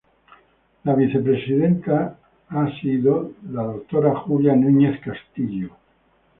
[0.83, 2.17] La vicepresidenta
[2.49, 5.77] ha sido Dª Julia Nuñez Castillo.